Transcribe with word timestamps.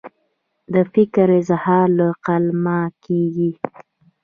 د 0.73 0.75
فکر 0.93 1.27
اظهار 1.41 1.87
له 1.99 2.07
قلمه 2.25 2.79
کیږي. 3.05 3.51